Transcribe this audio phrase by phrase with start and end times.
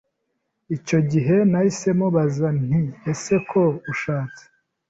[0.75, 3.61] icyo gihe nahise mubaza nti ese ko
[3.91, 4.43] ushatse